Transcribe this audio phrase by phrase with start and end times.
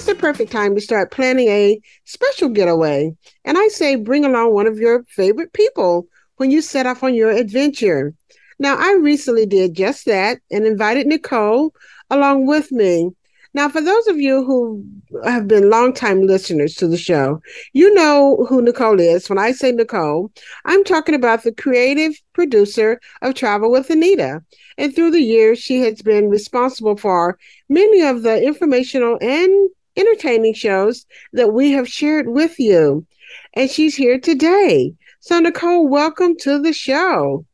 [0.00, 3.14] it's the perfect time to start planning a special getaway.
[3.44, 7.12] And I say bring along one of your favorite people when you set off on
[7.12, 8.14] your adventure.
[8.58, 11.72] Now, I recently did just that and invited Nichole
[12.08, 13.10] along with me.
[13.52, 14.82] Now, for those of you who
[15.22, 17.42] have been longtime listeners to the show,
[17.74, 19.28] you know who Nichole is.
[19.28, 20.30] When I say Nichole,
[20.64, 24.42] I'm talking about the creative producer of Travel with Anita.
[24.78, 27.38] And through the years, she has been responsible for
[27.68, 33.06] many of the informational and entertaining shows that we have shared with you.
[33.54, 34.94] And she's here today.
[35.20, 37.44] So, Nichole, welcome to the show.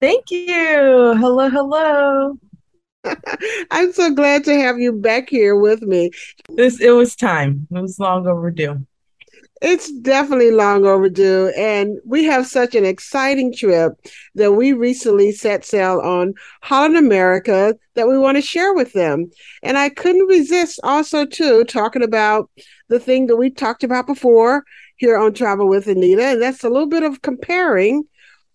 [0.00, 1.14] Thank you.
[1.16, 2.38] Hello, hello.
[3.70, 6.10] I'm so glad to have you back here with me.
[6.48, 7.66] This it was time.
[7.70, 8.86] It was long overdue.
[9.62, 11.52] It's definitely long overdue.
[11.56, 13.92] And we have such an exciting trip
[14.34, 19.30] that we recently set sail on Holland America that we want to share with them.
[19.62, 22.50] And I couldn't resist also too talking about
[22.88, 24.64] the thing that we talked about before
[24.96, 26.24] here on Travel with Anita.
[26.24, 28.02] And that's a little bit of comparing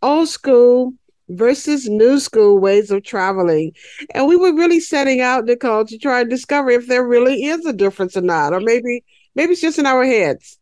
[0.01, 0.93] old school
[1.29, 3.71] versus new school ways of traveling.
[4.13, 7.65] And we were really setting out, Nichole, to try and discover if there really is
[7.65, 10.57] a difference or not, or maybe maybe it's just in our heads.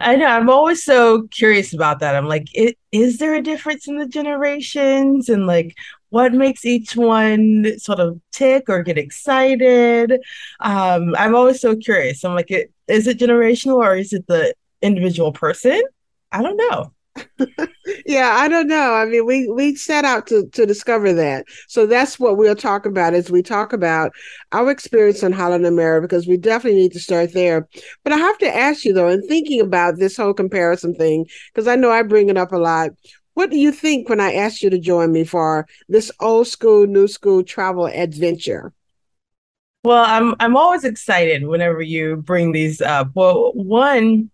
[0.00, 0.26] I know.
[0.26, 2.14] I'm always so curious about that.
[2.14, 5.76] I'm like, it, is there a difference in the generations and like
[6.10, 10.12] what makes each one sort of tick or get excited?
[10.60, 12.24] Um, I'm always so curious.
[12.24, 15.82] I'm like, it, is it generational or is it the individual person?
[16.32, 16.92] I don't know
[18.06, 18.94] yeah, I don't know.
[18.94, 21.44] I mean, we we set out to to discover that.
[21.68, 24.12] So that's what we'll talk about as we talk about
[24.52, 27.68] our experience in Holland America, because we definitely need to start there.
[28.04, 31.68] But I have to ask you though, in thinking about this whole comparison thing, because
[31.68, 32.90] I know I bring it up a lot.
[33.34, 36.86] What do you think when I asked you to join me for this old school,
[36.86, 38.72] new school travel adventure?
[39.84, 43.10] Well, I'm I'm always excited whenever you bring these up.
[43.14, 44.30] Well, one,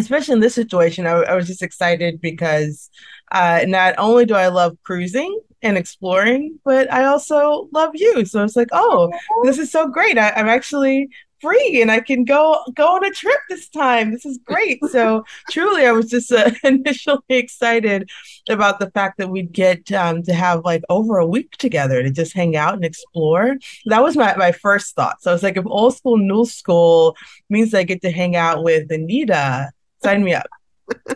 [0.00, 2.90] especially in this situation, I, I was just excited because
[3.32, 8.24] uh, not only do I love cruising and exploring, but I also love you.
[8.24, 9.12] So it's like, oh,
[9.44, 10.18] this is so great.
[10.18, 11.10] I, I'm actually
[11.40, 14.10] free and I can go go on a trip this time.
[14.10, 14.84] This is great.
[14.86, 18.10] So truly, I was just uh, initially excited
[18.48, 22.10] about the fact that we'd get um, to have like over a week together to
[22.10, 23.56] just hang out and explore.
[23.86, 25.22] That was my my first thought.
[25.22, 27.16] So I was like, if old school, new school
[27.48, 29.70] means I get to hang out with Anita,
[30.02, 30.46] sign me up.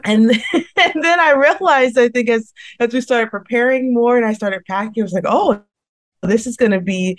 [0.05, 0.43] and then,
[0.77, 4.65] and then I realized, I think as as we started preparing more and I started
[4.67, 5.63] packing, I was like, oh,
[6.27, 7.19] this is going to be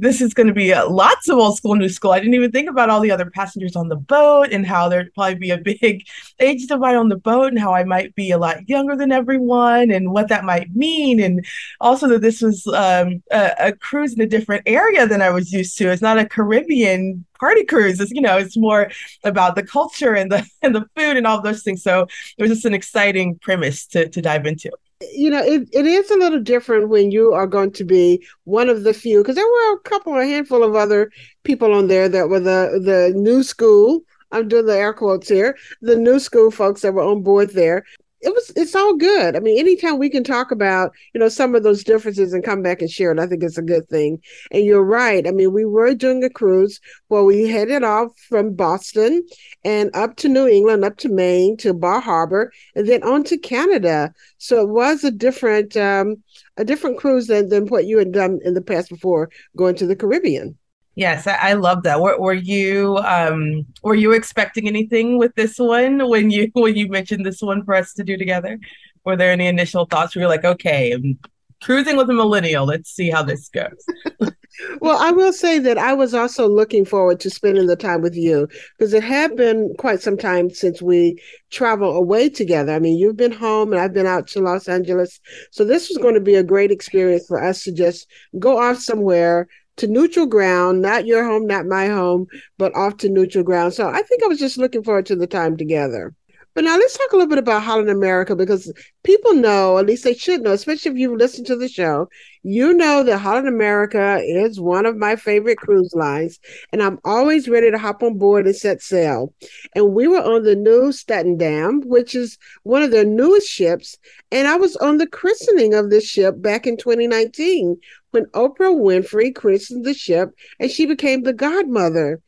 [0.00, 2.12] this is going to be uh, lots of old school, new school.
[2.12, 5.12] I didn't even think about all the other passengers on the boat and how there'd
[5.14, 6.06] probably be a big
[6.40, 9.90] age divide on the boat and how I might be a lot younger than everyone
[9.90, 11.20] and what that might mean.
[11.20, 11.44] And
[11.80, 15.52] also that this was um, a, a cruise in a different area than I was
[15.52, 15.90] used to.
[15.90, 18.00] It's not a Caribbean party cruise.
[18.00, 18.90] It's, you know, it's more
[19.24, 21.82] about the culture and the and the food and all those things.
[21.82, 22.06] So
[22.38, 24.70] it was just an exciting premise to to dive into
[25.12, 28.68] you know, it, it is a little different when you are going to be one
[28.68, 31.10] of the few, because there were a couple, a handful of other
[31.44, 34.02] people on there that were the the new school.
[34.32, 37.84] I'm doing the air quotes here, the new school folks that were on board there
[38.20, 39.34] it was it's all good.
[39.36, 42.62] I mean, anytime we can talk about, you know, some of those differences and come
[42.62, 44.20] back and share it, I think it's a good thing.
[44.50, 45.26] And you're right.
[45.26, 49.26] I mean, we were doing a cruise where we headed off from Boston
[49.64, 53.38] and up to New England, up to Maine, to Bar Harbor, and then on to
[53.38, 54.12] Canada.
[54.38, 56.16] So it was a different um
[56.56, 59.86] a different cruise than, than what you had done in the past before going to
[59.86, 60.58] the Caribbean.
[60.94, 62.00] Yes, I, I love that.
[62.00, 66.88] Were, were you um were you expecting anything with this one when you when you
[66.88, 68.58] mentioned this one for us to do together?
[69.04, 71.18] Were there any initial thoughts where you're like, okay, I'm
[71.62, 72.66] cruising with a millennial.
[72.66, 73.84] Let's see how this goes.
[74.80, 78.14] well, I will say that I was also looking forward to spending the time with
[78.14, 78.48] you
[78.78, 82.72] because it had been quite some time since we traveled away together.
[82.72, 85.20] I mean, you've been home and I've been out to Los Angeles.
[85.50, 88.06] So this was going to be a great experience for us to just
[88.38, 89.48] go off somewhere
[89.80, 92.26] to neutral ground, not your home, not my home,
[92.58, 93.72] but off to neutral ground.
[93.74, 96.14] So I think I was just looking forward to the time together.
[96.52, 98.72] But now let's talk a little bit about Holland America because
[99.04, 102.08] people know, at least they should know, especially if you've listened to the show,
[102.42, 106.40] you know that Holland America is one of my favorite cruise lines.
[106.72, 109.32] And I'm always ready to hop on board and set sail.
[109.76, 113.96] And we were on the Nieuw Statendam, which is one of their newest ships.
[114.32, 117.76] And I was on the christening of this ship back in 2019
[118.10, 122.20] when Oprah Winfrey christened the ship and she became the godmother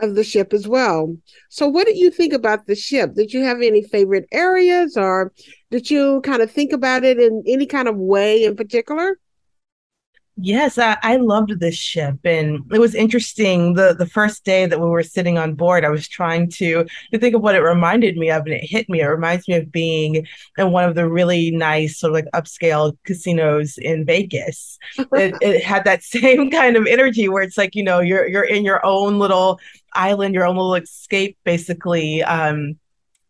[0.00, 1.16] of the ship as well.
[1.48, 3.14] So, what did you think about the ship?
[3.14, 5.32] Did you have any favorite areas or
[5.70, 9.18] did you kind of think about it in any kind of way in particular?
[10.40, 13.74] Yes, I, I loved this ship, and it was interesting.
[13.74, 17.18] the The first day that we were sitting on board, I was trying to to
[17.18, 19.00] think of what it reminded me of, and it hit me.
[19.00, 22.96] It reminds me of being in one of the really nice, sort of like upscale
[23.04, 24.78] casinos in Vegas.
[24.96, 28.44] It, it had that same kind of energy where it's like you know you're you're
[28.44, 29.58] in your own little
[29.94, 32.22] island, your own little escape, basically.
[32.22, 32.78] Um,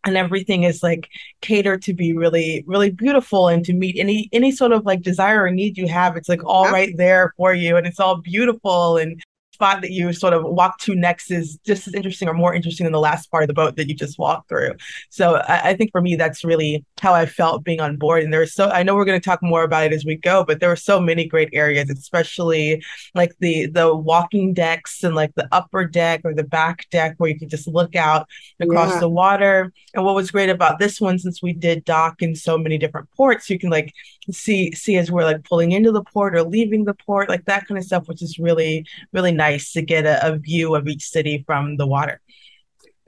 [0.04, 1.08] and everything is like
[1.40, 5.44] catered to be really really beautiful and to meet any any sort of like desire
[5.44, 6.16] or need you have.
[6.16, 9.22] It's like all right there for you and it's all beautiful and
[9.58, 12.84] spot that you sort of walk to next is just as interesting or more interesting
[12.84, 14.72] than the last part of the boat that you just walked through.
[15.10, 18.22] So I, I think for me, that's really how I felt being on board.
[18.22, 20.44] And there's so I know we're going to talk more about it as we go,
[20.44, 22.80] but there were so many great areas, especially
[23.16, 27.30] like the the walking decks and like the upper deck or the back deck where
[27.30, 28.28] you could just look out
[28.60, 29.00] across yeah.
[29.00, 29.72] the water.
[29.92, 33.10] And what was great about this one, since we did dock in so many different
[33.16, 33.92] ports, you can like
[34.30, 37.66] see see as we're like pulling into the port or leaving the port, like that
[37.66, 41.08] kind of stuff, which is really really nice to get a, a view of each
[41.08, 42.20] city from the water.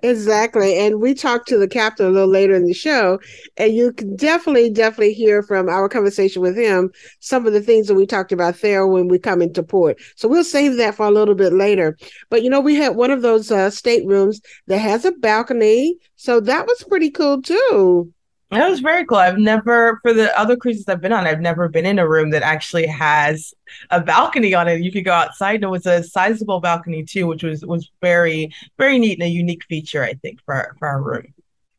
[0.02, 0.78] Exactly.
[0.78, 3.20] And we talked to the captain a little later in the show,
[3.58, 6.90] and you can definitely, definitely hear from our conversation with him
[7.20, 9.98] some of the things that we talked about there when we come into port.
[10.16, 11.98] So we'll save that for a little bit later.
[12.30, 15.98] But you know, we had one of those uh, staterooms that has a balcony.
[16.16, 18.10] So that was pretty cool too.
[18.50, 19.18] That was very cool.
[19.18, 22.30] I've never, for the other cruises I've been on, I've never been in a room
[22.30, 23.54] that actually has
[23.90, 24.80] a balcony on it.
[24.80, 28.52] You could go outside, and it was a sizable balcony too, which was was very,
[28.76, 31.32] very neat and a unique feature, I think, for our, for our room.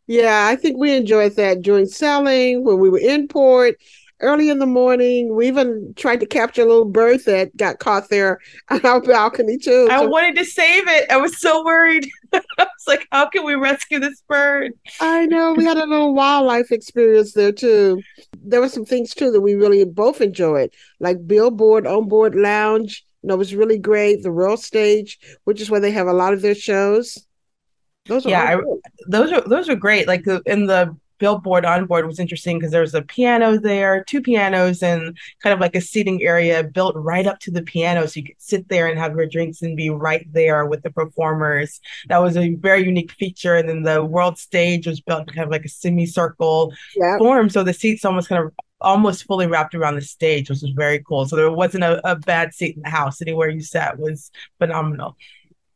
[0.07, 3.75] Yeah, I think we enjoyed that during sailing when we were in port
[4.21, 5.35] early in the morning.
[5.35, 8.39] We even tried to capture a little bird that got caught there
[8.69, 9.87] on our balcony too.
[9.91, 11.09] I so, wanted to save it.
[11.09, 12.07] I was so worried.
[12.33, 14.73] I was like, how can we rescue this bird?
[14.99, 15.53] I know.
[15.53, 18.01] We had a little wildlife experience there too.
[18.43, 23.05] There were some things too that we really both enjoyed, like billboard onboard lounge.
[23.21, 24.23] You know, it was really great.
[24.23, 27.17] The World Stage, which is where they have a lot of their shows.
[28.07, 28.61] Those yeah, I,
[29.07, 30.07] those are those are great.
[30.07, 34.03] Like uh, in the billboard on board was interesting because there was a piano there,
[34.03, 38.07] two pianos, and kind of like a seating area built right up to the piano.
[38.07, 40.89] So you could sit there and have your drinks and be right there with the
[40.89, 41.79] performers.
[42.09, 43.55] That was a very unique feature.
[43.55, 47.19] And then the world stage was built kind of like a semicircle yeah.
[47.19, 47.49] form.
[47.49, 48.51] So the seats almost kind of
[48.81, 51.27] almost fully wrapped around the stage, which was very cool.
[51.27, 53.21] So there wasn't a, a bad seat in the house.
[53.21, 55.17] Anywhere you sat was phenomenal.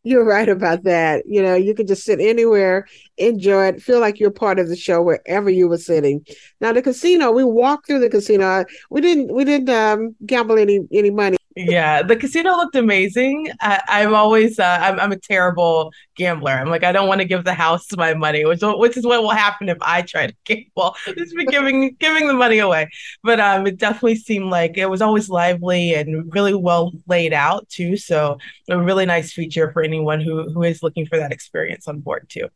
[0.05, 1.23] You're right about that.
[1.25, 2.85] You know, you can just sit anywhere,
[3.17, 6.23] enjoy it, feel like you're part of the show wherever you were sitting.
[6.61, 8.65] Now, the casino, we walked through the casino.
[8.91, 13.47] We didn't, we didn't um, gamble any any money yeah, the casino looked amazing.
[13.61, 16.51] I, am always uh, I'm I'm a terrible gambler.
[16.51, 19.23] I'm like I don't want to give the house my money, which which is what
[19.23, 20.97] will happen if I try to gamble.
[21.17, 22.89] Just be giving giving the money away.
[23.23, 27.69] But um, it definitely seemed like it was always lively and really well laid out
[27.69, 27.95] too.
[27.95, 28.37] So
[28.69, 32.27] a really nice feature for anyone who who is looking for that experience on board
[32.27, 32.49] too.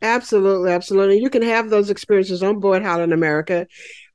[0.00, 1.20] Absolutely, absolutely.
[1.20, 3.66] You can have those experiences on board Holland America.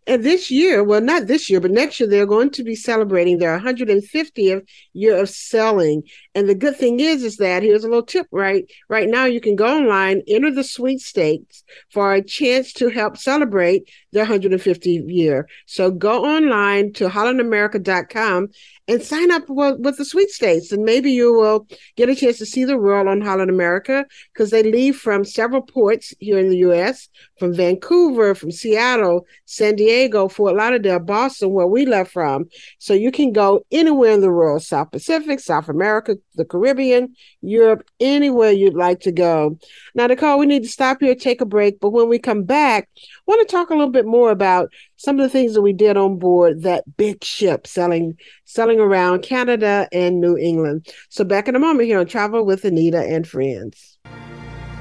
[0.08, 3.38] And this year, well, not this year, but next year, they're going to be celebrating
[3.38, 6.04] their 150th year of selling.
[6.34, 8.66] And the good thing is, is that here's a little tip, right?
[8.88, 13.18] Right now, you can go online, enter the Sweet sweepstakes for a chance to help
[13.18, 15.48] celebrate their 150th year.
[15.66, 18.50] So go online to hollandamerica.com
[18.88, 20.72] and sign up with, with the sweepstakes.
[20.72, 24.50] And maybe you will get a chance to see the world on Holland America because
[24.50, 27.08] they leave from several ports here in the U.S.,
[27.40, 32.46] from Vancouver, from Seattle, San Diego, Fort Lauderdale, Boston, where we left from.
[32.80, 37.84] So you can go anywhere in the world South Pacific, South America, the Caribbean, Europe,
[38.00, 39.58] anywhere you'd like to go.
[39.96, 41.80] Now, Nichole, we need to stop here, take a break.
[41.80, 45.20] But when we come back, I want to talk a little bit more about some
[45.20, 49.88] of the things that we did on board that big ship selling selling around Canada
[49.92, 50.88] and New England.
[51.10, 53.98] So back in a moment here on Travel with Anita and Friends.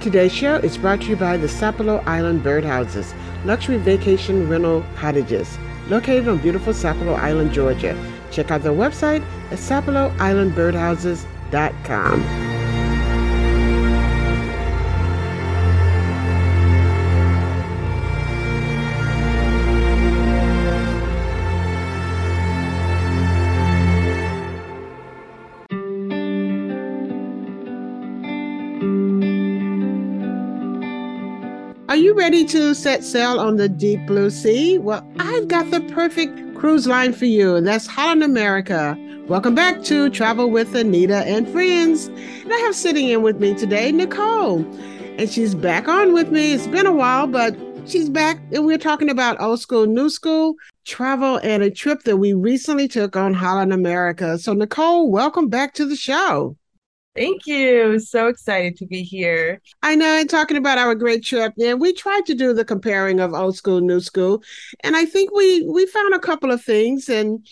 [0.00, 3.12] Today's show is brought to you by the Sapelo Island Birdhouses,
[3.44, 5.58] luxury vacation rental cottages
[5.90, 7.96] located on beautiful Sapelo Island, Georgia.
[8.30, 9.58] Check out their website at
[11.50, 12.50] sapeloislandbirdhouses.com.
[31.88, 34.78] Are you ready to set sail on the deep blue sea?
[34.78, 38.94] Well, I've got the perfect cruise line for you, and that's Holland America.
[39.28, 42.08] Welcome back to Travel with Anita and Friends.
[42.08, 44.66] And I have sitting in with me today Nichole,
[45.18, 46.52] and she's back on with me.
[46.52, 50.54] It's been a while, but she's back, and we're talking about old school, new school.
[50.84, 54.38] travel and a trip that we recently took on Holland America.
[54.38, 56.58] So, Nichole, welcome back to the show.
[57.16, 57.98] Thank you.
[57.98, 59.60] So excited to be here.
[59.82, 63.18] I know, and talking about our great trip, yeah, we tried to do the comparing
[63.18, 64.42] of old school, new school,
[64.84, 67.44] and I think we we found a couple of things, and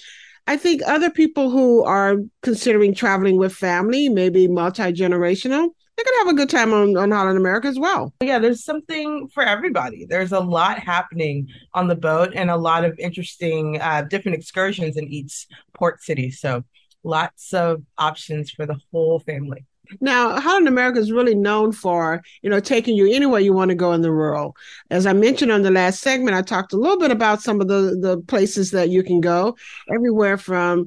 [0.47, 6.19] I think other people who are considering traveling with family, maybe multi generational, they're gonna
[6.19, 8.15] have a good time on, on Holland America as well.
[8.23, 10.07] Yeah, there's something for everybody.
[10.07, 14.97] There's a lot happening on the boat and a lot of interesting uh, different excursions
[14.97, 16.31] in each port city.
[16.31, 16.63] So
[17.05, 19.65] lots of options for the whole family.
[20.01, 23.75] Now, Holland America is really known for, you know, taking you anywhere you want to
[23.75, 24.55] go in the rural.
[24.91, 27.69] As I mentioned on the last segment, I talked a little bit about some of
[27.69, 29.57] the, the places that you can go,
[29.91, 30.87] everywhere from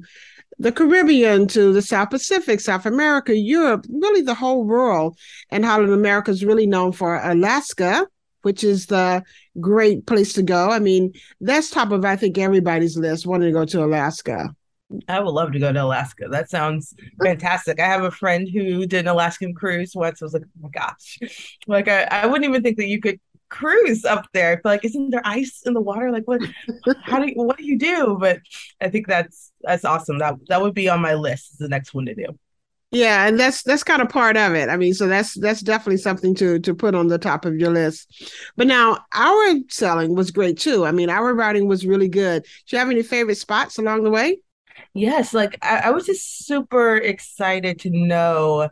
[0.58, 5.18] the Caribbean to the South Pacific, South America, Europe, really the whole world.
[5.50, 8.06] And Holland America is really known for Alaska,
[8.42, 9.24] which is the
[9.60, 10.70] great place to go.
[10.70, 14.54] I mean, that's top of, I think, everybody's list wanting to go to Alaska.
[15.08, 16.28] I would love to go to Alaska.
[16.30, 17.80] That sounds fantastic.
[17.80, 20.22] I have a friend who did an Alaskan cruise once.
[20.22, 21.18] I was like, oh my gosh.
[21.66, 24.56] Like I, I wouldn't even think that you could cruise up there.
[24.56, 26.10] Feel like isn't there ice in the water?
[26.10, 26.40] Like what
[27.02, 28.16] how do you what do you do?
[28.18, 28.40] But
[28.80, 30.18] I think that's that's awesome.
[30.18, 32.26] That that would be on my list is the next one to do.
[32.92, 34.68] Yeah, and that's that's kind of part of it.
[34.68, 37.70] I mean, so that's that's definitely something to to put on the top of your
[37.70, 38.30] list.
[38.54, 40.84] But now our selling was great too.
[40.84, 42.42] I mean, our routing was really good.
[42.42, 44.40] Do you have any favorite spots along the way?
[44.94, 48.68] Yes, like I, I was just super excited to know.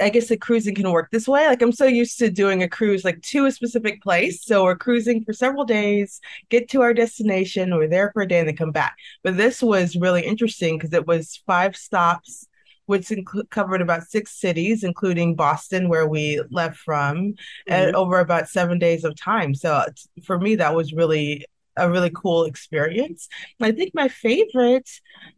[0.00, 1.46] I guess the cruising can work this way.
[1.46, 4.42] Like I'm so used to doing a cruise like to a specific place.
[4.42, 8.38] So we're cruising for several days, get to our destination, we're there for a day
[8.38, 8.96] and then come back.
[9.22, 12.48] But this was really interesting because it was five stops
[12.86, 17.72] which inc- covered about six cities, including Boston, where we left from, mm-hmm.
[17.72, 19.54] and over about seven days of time.
[19.54, 19.84] So
[20.24, 23.28] for me, that was really a really cool experience.
[23.60, 24.88] I think my favorite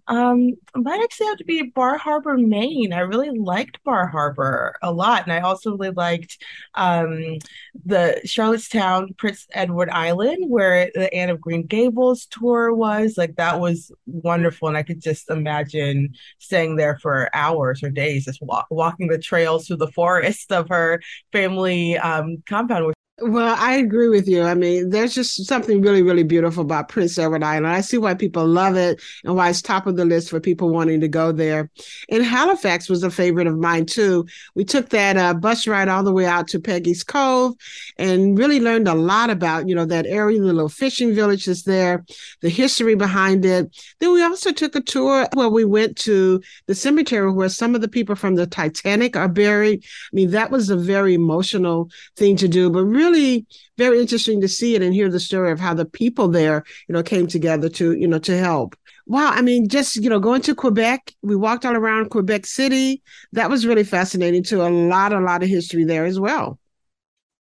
[0.06, 2.92] um, might actually have to be Bar Harbor, Maine.
[2.92, 6.42] I really liked Bar Harbor a lot, and I also really liked
[6.74, 7.38] um,
[7.84, 13.16] the Charlottetown, Prince Edward Island, where the Anne of Green Gables tour was.
[13.16, 18.26] Like that was wonderful, and I could just imagine staying there for hours or days,
[18.26, 21.00] just walk, walking the trails through the forest of her
[21.32, 24.42] family um, compound, well, I agree with you.
[24.42, 27.68] I mean, there's just something really, really beautiful about Prince Edward Island.
[27.68, 30.70] I see why people love it and why it's top of the list for people
[30.70, 31.70] wanting to go there.
[32.08, 34.26] And Halifax was a favorite of mine too.
[34.56, 37.54] We took that uh, bus ride all the way out to Peggy's Cove
[37.98, 41.62] and really learned a lot about, you know, that area, the little fishing village is
[41.62, 42.04] there,
[42.40, 43.70] the history behind it.
[44.00, 47.80] Then we also took a tour where we went to the cemetery where some of
[47.80, 49.84] the people from the Titanic are buried.
[49.84, 53.46] I mean, that was a very emotional thing to do, but really really
[53.76, 56.92] very interesting to see it and hear the story of how the people there, you
[56.92, 58.76] know, came together to, you know, to help.
[59.06, 63.02] Wow, I mean, just you know, going to Quebec, we walked all around Quebec City.
[63.32, 64.62] That was really fascinating too.
[64.62, 66.58] A lot, a lot of history there as well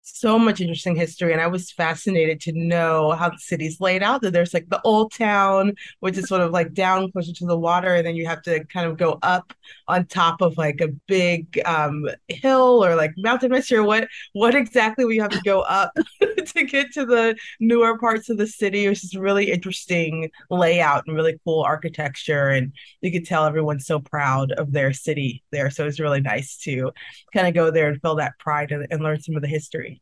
[0.03, 4.21] so much interesting history and i was fascinated to know how the city's laid out
[4.21, 7.57] that there's like the old town which is sort of like down closer to the
[7.57, 9.53] water and then you have to kind of go up
[9.87, 15.05] on top of like a big um, hill or like mountain sure what what exactly
[15.05, 15.91] we have to go up
[16.45, 18.87] to get to the newer parts of the city?
[18.87, 23.99] Which is really interesting layout and really cool architecture and you could tell everyone's so
[23.99, 26.91] proud of their city there so it's really nice to
[27.33, 29.92] kind of go there and feel that pride and, and learn some of the history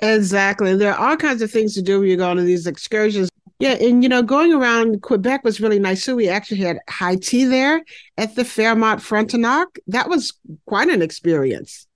[0.00, 0.76] Exactly.
[0.76, 3.28] There are all kinds of things to do when you go on these excursions.
[3.58, 6.16] Yeah, and you know, going around Quebec was really nice too.
[6.16, 7.82] We actually had high tea there
[8.16, 9.66] at the Fairmont Frontenac.
[9.86, 10.32] That was
[10.64, 11.86] quite an experience.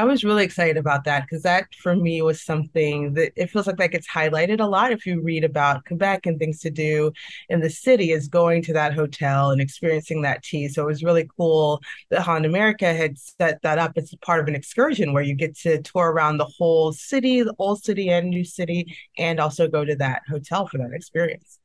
[0.00, 3.66] I was really excited about that because that for me was something that it feels
[3.66, 7.12] like that gets highlighted a lot if you read about Quebec and things to do
[7.50, 10.68] in the city is going to that hotel and experiencing that tea.
[10.68, 14.48] So it was really cool that Holland America had set that up as part of
[14.48, 18.30] an excursion where you get to tour around the whole city, the old city and
[18.30, 21.59] new city, and also go to that hotel for that experience.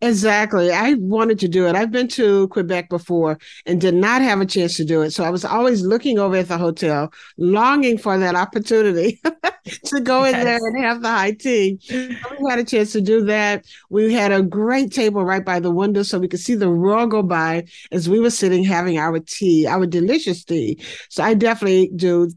[0.00, 0.70] Exactly.
[0.70, 1.74] I wanted to do it.
[1.74, 5.12] I've been to Quebec before and did not have a chance to do it.
[5.12, 9.20] So I was always looking over at the hotel, longing for that opportunity
[9.86, 10.34] to go yes.
[10.34, 11.78] in there and have the high tea.
[11.90, 13.64] we had a chance to do that.
[13.88, 17.10] We had a great table right by the window so we could see the world
[17.10, 20.80] go by as we were sitting having our tea, our delicious tea.
[21.08, 22.28] So I definitely do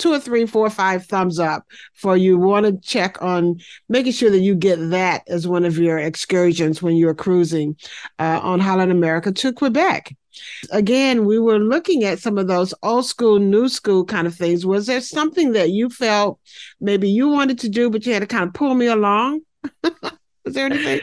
[0.00, 1.64] two or three, four, five thumbs up
[1.94, 5.78] for you want to check on making sure that you get that as one of
[5.78, 7.76] your excursions when you're cruising
[8.18, 10.16] uh, on Holland America to Quebec.
[10.70, 14.64] Again, we were looking at some of those old school, new school kind of things.
[14.64, 16.40] Was there something that you felt
[16.80, 19.42] maybe you wanted to do, but you had to kind of pull me along?
[20.44, 21.00] Was there anything?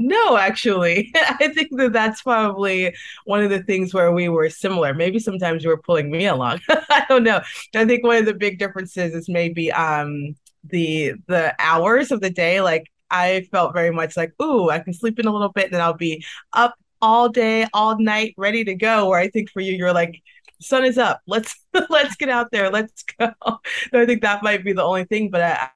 [0.00, 4.94] No, actually, I think that that's probably one of the things where we were similar.
[4.94, 6.60] Maybe sometimes you were pulling me along.
[6.68, 7.40] I don't know.
[7.74, 12.30] I think one of the big differences is maybe um the the hours of the
[12.30, 12.60] day.
[12.60, 15.74] Like I felt very much like, ooh, I can sleep in a little bit, and
[15.74, 19.08] then I'll be up all day, all night, ready to go.
[19.08, 20.22] Where I think for you, you're like,
[20.60, 21.22] sun is up.
[21.26, 21.56] Let's
[21.90, 22.70] let's get out there.
[22.70, 23.32] Let's go.
[23.44, 25.30] So I think that might be the only thing.
[25.30, 25.68] But I,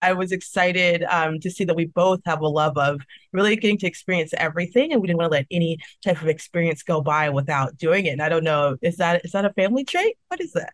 [0.00, 3.00] I was excited um, to see that we both have a love of
[3.32, 6.82] really getting to experience everything, and we didn't want to let any type of experience
[6.82, 8.10] go by without doing it.
[8.10, 10.16] And I don't know, is that is that a family trait?
[10.28, 10.72] What is that?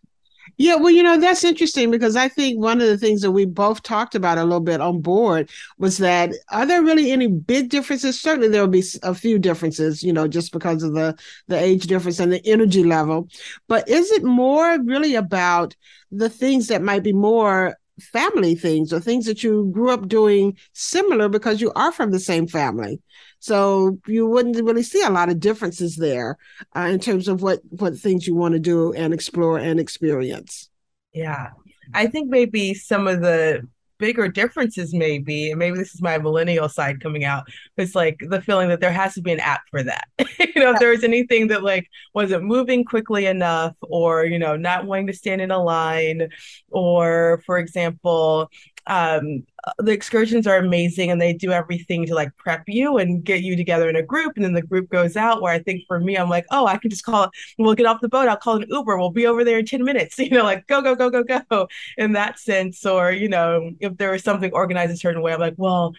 [0.56, 3.44] Yeah, well, you know, that's interesting because I think one of the things that we
[3.44, 7.70] both talked about a little bit on board was that are there really any big
[7.70, 8.20] differences?
[8.20, 11.16] Certainly there will be a few differences, you know, just because of the
[11.48, 13.28] the age difference and the energy level.
[13.68, 15.74] But is it more really about
[16.12, 20.56] the things that might be more family things or things that you grew up doing
[20.72, 23.00] similar because you are from the same family.
[23.38, 26.38] So you wouldn't really see a lot of differences there
[26.76, 30.70] uh, in terms of what what things you want to do and explore and experience.
[31.12, 31.50] Yeah.
[31.92, 36.68] I think maybe some of the bigger differences maybe and maybe this is my millennial
[36.68, 37.44] side coming out
[37.76, 40.08] it's like the feeling that there has to be an app for that.
[40.54, 44.56] You know if there was anything that like wasn't moving quickly enough or you know
[44.56, 46.28] not wanting to stand in a line
[46.70, 48.50] or for example
[48.86, 49.44] um,
[49.78, 53.56] the excursions are amazing and they do everything to like prep you and get you
[53.56, 56.16] together in a group and then the group goes out where i think for me
[56.16, 58.66] i'm like oh i can just call we'll get off the boat i'll call an
[58.68, 61.22] uber we'll be over there in 10 minutes you know like go go go go
[61.22, 65.32] go in that sense or you know if there was something organized a certain way
[65.32, 65.94] i'm like well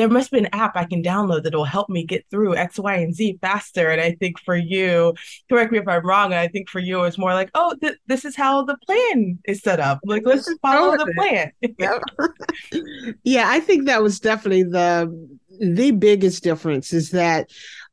[0.00, 2.78] there must be an app I can download that will help me get through X,
[2.78, 3.90] Y, and Z faster.
[3.90, 5.12] And I think for you,
[5.50, 8.24] correct me if I'm wrong, I think for you it's more like, oh, th- this
[8.24, 10.00] is how the plan is set up.
[10.06, 11.52] Like let's just follow the plan.
[13.24, 17.50] yeah, I think that was definitely the the biggest difference is that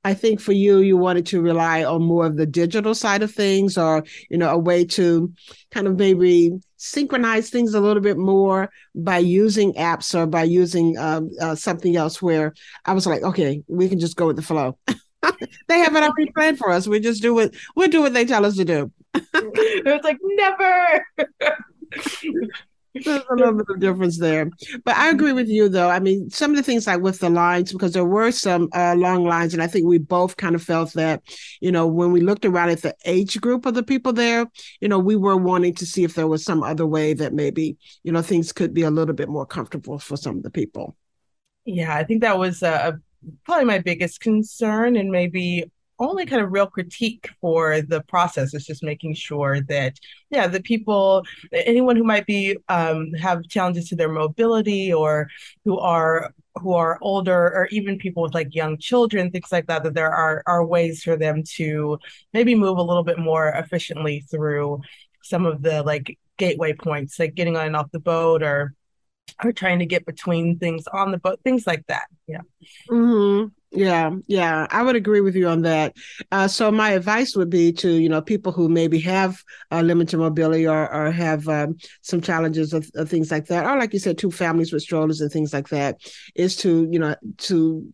[0.08, 3.34] I think for you, you wanted to rely on more of the digital side of
[3.34, 5.34] things, or you know, a way to
[5.72, 10.98] kind of maybe synchronize things a little bit more by using apps or by using
[10.98, 12.22] um, uh, something else.
[12.22, 12.54] Where
[12.86, 14.78] I was like, okay, we can just go with the flow.
[15.68, 16.88] they have it already planned for us.
[16.88, 18.90] We just do what we do what they tell us to do.
[19.14, 21.06] it's like never.
[22.94, 24.50] There's a little bit of difference there.
[24.84, 25.90] But I agree with you, though.
[25.90, 28.96] I mean, some of the things like with the lines, because there were some uh,
[28.96, 31.22] long lines, and I think we both kind of felt that,
[31.62, 34.48] you know, when we looked around at the age group of the people there,
[34.82, 37.78] you know, we were wanting to see if there was some other way that maybe,
[38.04, 40.96] you know, things could be a little bit more comfortable for some of the people.
[41.66, 42.94] Yeah, I think that was uh,
[43.46, 45.70] probably my biggest concern, and maybe
[46.00, 49.98] only kind of real critique for the process is just making sure that
[50.30, 55.28] yeah the people anyone who might be um, have challenges to their mobility or
[55.66, 59.84] who are who are older or even people with like young children things like that
[59.84, 61.98] that there are are ways for them to
[62.34, 64.82] maybe move a little bit more efficiently through
[65.24, 68.74] some of the like gateway points like getting on and off the boat or
[69.44, 72.42] or trying to get between things on the boat things like that yeah
[72.90, 73.48] mm-hmm.
[73.72, 75.94] Yeah, yeah, I would agree with you on that.
[76.32, 80.18] Uh, so my advice would be to you know people who maybe have uh, limited
[80.18, 84.00] mobility or or have um, some challenges of, of, things like that, or like you
[84.00, 86.00] said, two families with strollers and things like that,
[86.34, 87.86] is to you know to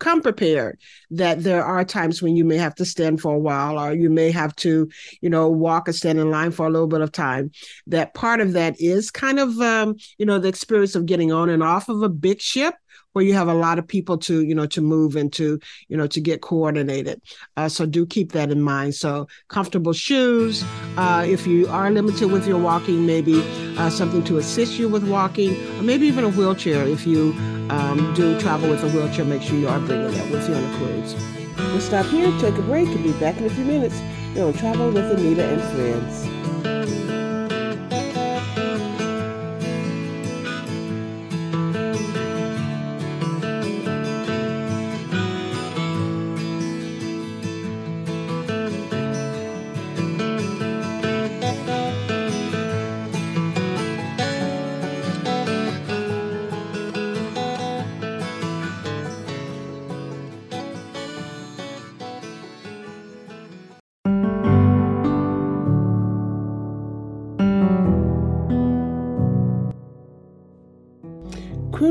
[0.00, 0.80] come prepared
[1.12, 4.10] that there are times when you may have to stand for a while, or you
[4.10, 4.88] may have to
[5.20, 7.52] you know walk or stand in line for a little bit of time.
[7.86, 11.48] That part of that is kind of um, you know the experience of getting on
[11.50, 12.74] and off of a big ship
[13.12, 15.96] where you have a lot of people to you know to move and to you
[15.96, 17.20] know to get coordinated.
[17.56, 18.94] Uh, so do keep that in mind.
[18.94, 20.64] So comfortable shoes
[20.96, 23.42] uh, if you are limited with your walking maybe
[23.78, 26.86] uh, something to assist you with walking or maybe even a wheelchair.
[26.86, 27.32] If you
[27.70, 30.64] um, do travel with a wheelchair make sure you are bringing that with you on
[30.64, 31.14] a cruise.
[31.56, 34.00] We'll stop here take a break and be back in a few minutes.
[34.34, 36.99] You're on travel with anita and friends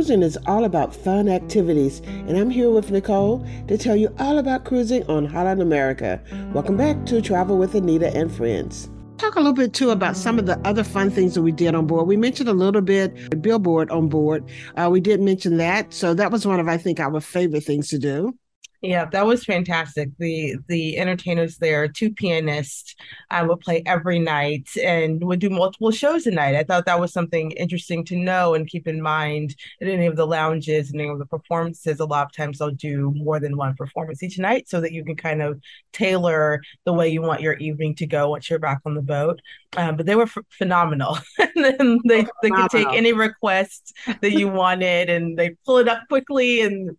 [0.10, 4.40] Cruising is all about fun activities, and I'm here with Nichole to tell you all
[4.40, 6.20] about cruising on Holland America.
[6.52, 8.90] Welcome back to Travel with Anita and Friends.
[9.20, 11.76] talk a little bit too about some of the other fun things that we did
[11.76, 12.08] on board.
[12.08, 14.50] We mentioned a little bit billboard on board.
[14.76, 17.90] Uh, we did mention that, so that was one of I think our favorite things
[17.90, 18.34] to do.
[18.82, 20.10] Yeah, that was fantastic.
[20.20, 22.96] The the entertainers there, two pianists,
[23.30, 26.56] would play every night and would do multiple shows a night.
[26.56, 30.16] I thought that was something interesting to know and keep in mind at any of
[30.16, 32.00] the lounges and any of the performances.
[32.00, 35.04] A lot of times they'll do more than one performance each night so that you
[35.04, 35.60] can kind of
[35.92, 39.42] tailor the way you want your evening to go once you're back on the boat.
[39.76, 41.18] Um, but they were f- phenomenal.
[41.56, 46.02] and they, they could take any request that you wanted and they pull it up
[46.08, 46.96] quickly and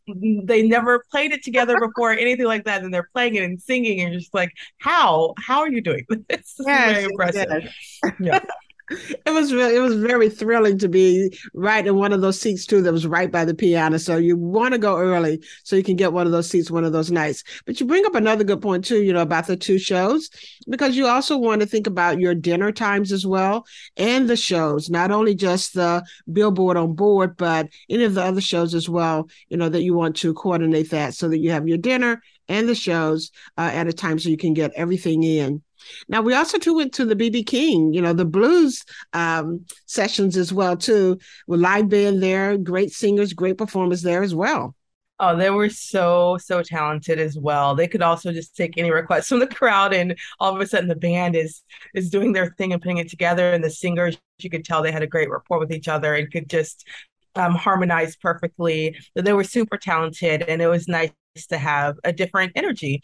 [0.47, 2.83] they never played it together before anything like that.
[2.83, 5.35] And they're playing it and singing and just like, how?
[5.39, 6.55] How are you doing this?
[6.59, 7.73] Yes, very impressive.
[8.21, 8.41] Yeah.
[9.27, 12.67] it was really, it was very thrilling to be right in one of those seats
[12.67, 13.99] too that was right by the piano.
[13.99, 16.85] So you want to go early so you can get one of those seats one
[16.85, 17.45] of those nights.
[17.67, 20.29] But you bring up another good point too you know about the two shows
[20.69, 23.65] because you also want to think about your dinner times as well
[23.97, 28.41] and the shows not only just the billboard on board but any of the other
[28.41, 31.69] shows as well you know that you want to coordinate that so that you have
[31.69, 35.63] your dinner and the shows uh, at a time so you can get everything in
[36.09, 40.37] now we also too went to the BB King, you know, the blues um, sessions
[40.37, 44.75] as well too, with live band there, great singers, great performers there as well.
[45.23, 47.75] Oh, they were so so talented as well.
[47.75, 50.89] They could also just take any requests from the crowd, and all of a sudden
[50.89, 51.63] the band is
[51.95, 53.53] is doing their thing and putting it together.
[53.53, 56.33] And the singers, you could tell they had a great rapport with each other and
[56.33, 56.89] could just
[57.35, 58.97] um, harmonize perfectly.
[59.15, 61.13] They were super talented, and it was nice
[61.51, 63.03] to have a different energy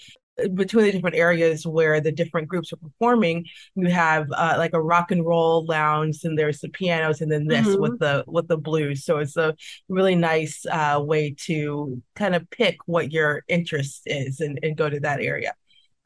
[0.54, 3.44] between the different areas where the different groups are performing
[3.74, 7.46] you have uh, like a rock and roll lounge and there's the pianos and then
[7.46, 7.80] this mm-hmm.
[7.80, 9.54] with the with the blues so it's a
[9.88, 14.90] really nice uh, way to kind of pick what your interest is and, and go
[14.90, 15.54] to that area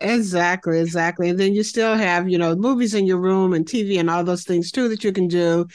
[0.03, 1.29] Exactly, exactly.
[1.29, 4.25] And then you still have, you know, movies in your room and TV and all
[4.25, 5.67] those things too that you can do.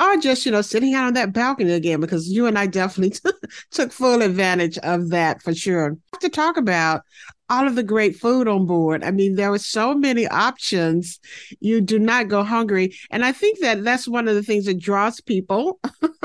[0.00, 3.18] Or just, you know, sitting out on that balcony again, because you and I definitely
[3.70, 5.96] took full advantage of that for sure.
[6.20, 7.02] To talk about
[7.50, 9.02] all of the great food on board.
[9.02, 11.18] I mean, there were so many options.
[11.60, 12.94] You do not go hungry.
[13.10, 15.80] And I think that that's one of the things that draws people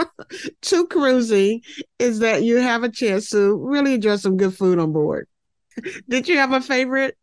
[0.62, 1.62] to cruising
[2.00, 5.28] is that you have a chance to really enjoy some good food on board.
[6.10, 7.18] Did you have a favorite?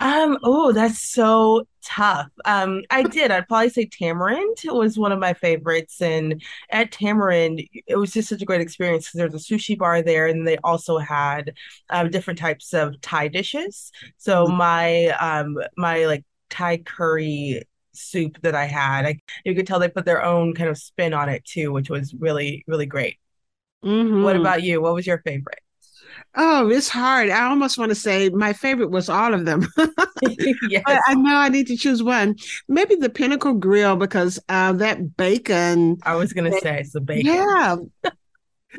[0.00, 2.28] Um, oh, that's so tough.
[2.44, 3.30] Um, I did.
[3.30, 6.00] I'd probably say Tamarind was one of my favorites.
[6.00, 10.02] And at Tamarind, it was just such a great experience because there's a sushi bar
[10.02, 11.54] there, and they also had
[11.90, 13.90] um, different types of Thai dishes.
[14.18, 14.56] So mm-hmm.
[14.56, 19.88] my um my like Thai curry soup that I had, I, you could tell they
[19.88, 23.18] put their own kind of spin on it too, which was really really great.
[23.84, 24.22] Mm-hmm.
[24.22, 24.80] What about you?
[24.80, 25.60] What was your favorite?
[26.34, 27.30] Oh, it's hard.
[27.30, 29.66] I almost want to say my favorite was all of them.
[30.68, 30.82] yes.
[30.86, 32.36] But I know I need to choose one.
[32.68, 35.98] Maybe the Pinnacle Grill because uh, that bacon.
[36.02, 37.26] I was going to say it's the bacon.
[37.26, 37.76] Yeah.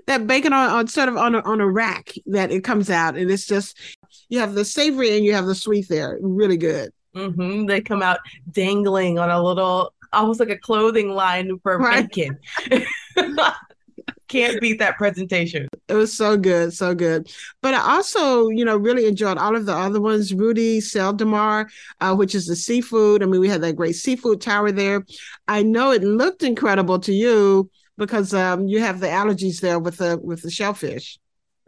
[0.08, 3.18] that bacon on, on sort of on a, on a rack that it comes out
[3.18, 3.78] and it's just
[4.30, 7.66] you have the savory and you have the sweet there really good mm-hmm.
[7.66, 8.20] they come out
[8.52, 12.08] dangling on a little almost like a clothing line for right.
[12.12, 12.38] bacon
[14.30, 15.68] can't beat that presentation.
[15.88, 17.30] It was so good, so good.
[17.62, 20.34] But I also, you know, really enjoyed all of the other ones.
[20.34, 23.22] Rudi Sel de Mer, uh, which is the seafood.
[23.22, 25.06] I mean, we had that great seafood tower there.
[25.48, 29.98] I know it looked incredible to you because um, you have the allergies there with
[29.98, 31.20] the with the shellfish.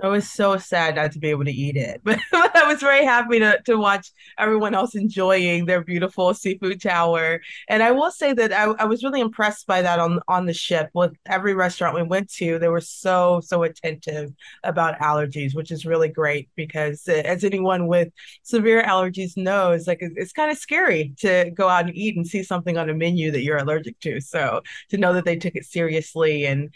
[0.03, 3.05] I was so sad not to be able to eat it, but I was very
[3.05, 7.41] happy to, to watch everyone else enjoying their beautiful seafood tower.
[7.69, 10.53] And I will say that I, I was really impressed by that on on the
[10.53, 10.89] ship.
[10.93, 14.31] With every restaurant we went to, they were so so attentive
[14.63, 18.09] about allergies, which is really great because uh, as anyone with
[18.43, 22.25] severe allergies knows, like it's, it's kind of scary to go out and eat and
[22.27, 24.19] see something on a menu that you're allergic to.
[24.19, 26.71] So to know that they took it seriously and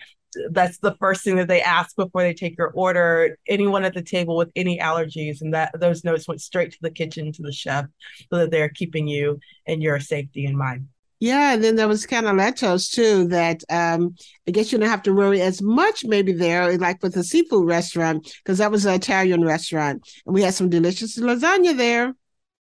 [0.52, 3.38] that's the first thing that they ask before they take your order.
[3.48, 6.92] Anyone at the table with any allergies, and that those notes went straight to the
[6.92, 7.86] kitchen to the chef,
[8.30, 10.88] so that they're keeping you and your safety in mind.
[11.20, 13.28] Yeah, and then there was kind of Canaletto's too.
[13.28, 14.16] That um,
[14.48, 17.68] I guess you don't have to worry as much maybe there, like with the seafood
[17.68, 22.14] restaurant, because that was an Italian restaurant, and we had some delicious lasagna there.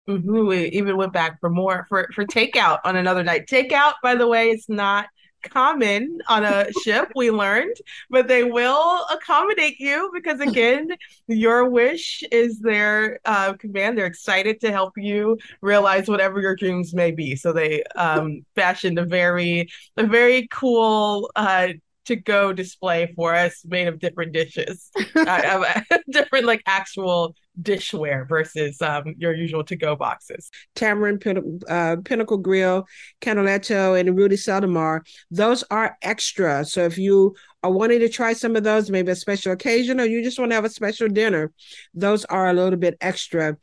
[0.08, 0.48] Mm-hmm.
[0.48, 3.48] We even went back for more for for takeout on another night.
[3.48, 5.08] Takeout, by the way, is not
[5.44, 7.76] common on a ship, we learned,
[8.10, 10.90] but they will accommodate you because, again,
[11.28, 13.98] your wish is their uh, command.
[13.98, 17.36] They're excited to help you realize whatever your dreams may be.
[17.36, 21.70] So they um, fashioned a very, a very cool uh,
[22.08, 28.82] to go display for us made of different dishes, uh, different like actual dishware versus
[28.82, 30.50] um, your usual to go boxes.
[30.76, 32.88] Tamarind Pin- uh, Pinnacle Grill,
[33.22, 36.66] Canaletto, and Rudi Sel de Mer, those are extra.
[36.66, 40.06] So if you are wanting to try some of those, maybe a special occasion, or
[40.06, 41.52] you just want to have a special dinner,
[41.94, 43.58] those are a little bit extra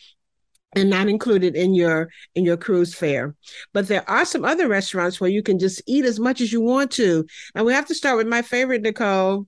[0.77, 3.35] and not included in your in your cruise fare
[3.73, 6.61] but there are some other restaurants where you can just eat as much as you
[6.61, 9.47] want to and we have to start with my favorite nichole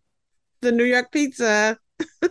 [0.60, 1.78] the new york pizza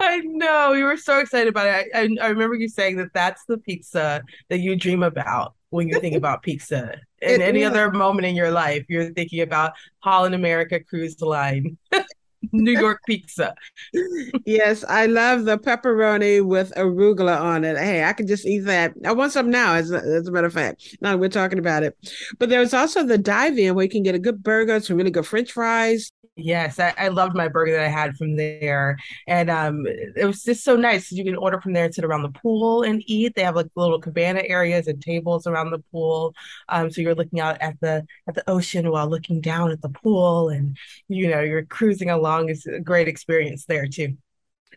[0.00, 1.86] I know you were so excited about it.
[1.94, 5.88] I, I, I, remember you saying that that's the pizza that you dream about when
[5.88, 6.94] you think about pizza.
[7.22, 11.78] In any other moment in your life, you're thinking about Holland America Cruise Line.
[12.52, 13.54] New York pizza.
[14.46, 17.76] yes, I love the pepperoni with arugula on it.
[17.76, 18.94] Hey, I can just eat that.
[19.04, 20.96] I want some now, as a, as a matter of fact.
[21.00, 21.96] Now we're talking about it.
[22.38, 25.10] But there's also the dive in where you can get a good burger, some really
[25.10, 26.10] good French fries.
[26.36, 28.96] Yes, I, I loved my burger that I had from there.
[29.28, 31.12] And um, it was just so nice.
[31.12, 33.34] You can order from there and sit around the pool and eat.
[33.36, 36.34] They have like little cabana areas and tables around the pool.
[36.68, 39.90] Um, so you're looking out at the at the ocean while looking down at the
[39.90, 40.76] pool and
[41.06, 42.33] you know, you're cruising along.
[42.40, 44.16] It's a great experience there too.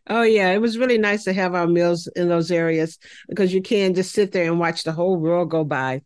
[0.09, 3.61] Oh yeah, it was really nice to have our meals in those areas because you
[3.61, 6.01] can just sit there and watch the whole world go by.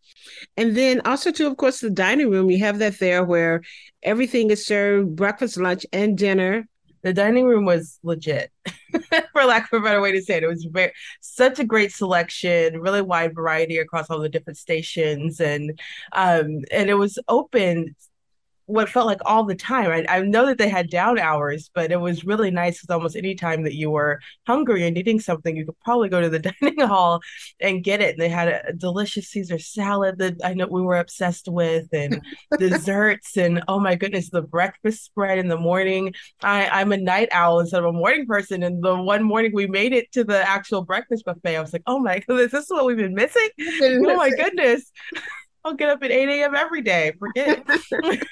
[0.58, 3.62] And then also too, of course, the dining room, you have that there where
[4.02, 6.68] everything is served, breakfast, lunch, and dinner.
[7.04, 8.52] The dining room was legit,
[9.34, 10.44] for lack of a better way to say it.
[10.44, 15.40] It was very such a great selection, really wide variety across all the different stations,
[15.40, 15.80] and
[16.12, 17.96] um, and it was open
[18.72, 19.92] what felt like all the time.
[19.92, 23.16] I, I know that they had down hours, but it was really nice because almost
[23.18, 26.40] any time that you were hungry and needing something, you could probably go to the
[26.62, 27.20] dining hall
[27.60, 28.12] and get it.
[28.12, 31.88] And they had a, a delicious Caesar salad that I know we were obsessed with,
[31.92, 32.22] and
[32.58, 36.14] desserts, and oh my goodness, the breakfast spread in the morning.
[36.42, 39.68] I, I'm a night owl instead of a morning person, and the one morning we
[39.68, 42.72] made it to the actual breakfast buffet, I was like, oh my goodness, this is
[42.72, 43.50] what we've been missing.
[43.60, 44.90] oh my goodness.
[45.64, 46.56] I'll get up at 8 a.m.
[46.56, 47.14] every day.
[47.20, 48.28] Forget it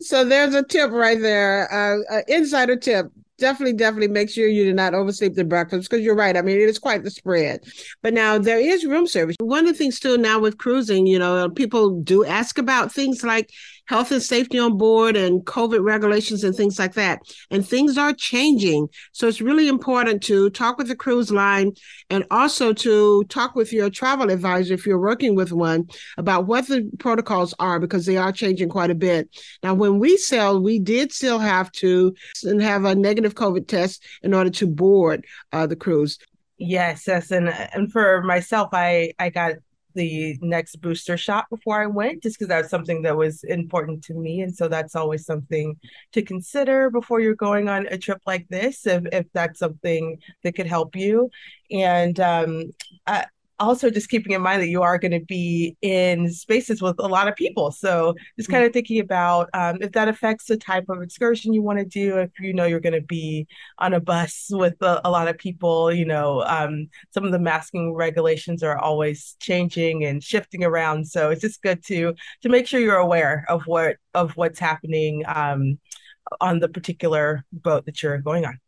[0.00, 3.06] so there's a tip right there, uh, uh, insider tip.
[3.38, 6.36] Definitely, definitely make sure you do not oversleep the breakfast because you're right.
[6.36, 7.64] I mean, it is quite the spread.
[8.00, 9.34] But now there is room service.
[9.40, 13.24] One of the things too now with cruising, you know, people do ask about things
[13.24, 13.50] like
[13.86, 17.20] health and safety on board and COVID regulations and things like that.
[17.50, 18.88] And things are changing.
[19.12, 21.72] So it's really important to talk with the cruise line
[22.10, 26.68] and also to talk with your travel advisor if you're working with one about what
[26.68, 29.28] the protocols are because they are changing quite a bit.
[29.62, 32.14] Now, when we sail, we did still have to
[32.60, 36.18] have a negative COVID test in order to board uh, the cruise.
[36.58, 39.54] Yes, yes, and and for myself, I I got
[39.94, 44.14] the next booster shot before I went, just because that's something that was important to
[44.14, 44.40] me.
[44.42, 45.76] And so that's always something
[46.12, 50.54] to consider before you're going on a trip like this, if, if that's something that
[50.54, 51.30] could help you.
[51.70, 52.70] And um,
[53.06, 53.26] I,
[53.62, 57.06] also just keeping in mind that you are going to be in spaces with a
[57.06, 57.70] lot of people.
[57.70, 61.62] So just kind of thinking about um, if that affects the type of excursion you
[61.62, 63.46] want to do, if you know you're going to be
[63.78, 67.38] on a bus with a, a lot of people, you know, um, some of the
[67.38, 71.06] masking regulations are always changing and shifting around.
[71.06, 75.22] So it's just good to to make sure you're aware of what of what's happening
[75.26, 75.78] um,
[76.40, 78.58] on the particular boat that you're going on.